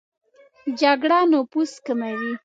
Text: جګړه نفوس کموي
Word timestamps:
جګړه 0.81 1.19
نفوس 1.31 1.71
کموي 1.85 2.31